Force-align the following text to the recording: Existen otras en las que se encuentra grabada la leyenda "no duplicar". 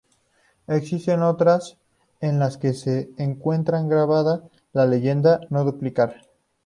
Existen 0.65 1.21
otras 1.21 1.77
en 2.21 2.39
las 2.39 2.57
que 2.57 2.73
se 2.73 3.11
encuentra 3.17 3.83
grabada 3.83 4.41
la 4.73 4.87
leyenda 4.87 5.41
"no 5.51 5.63
duplicar". 5.63 6.23